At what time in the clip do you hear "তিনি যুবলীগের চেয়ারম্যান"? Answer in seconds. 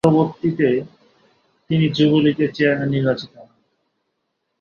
1.69-2.89